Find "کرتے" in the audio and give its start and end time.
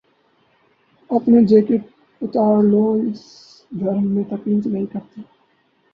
4.85-5.21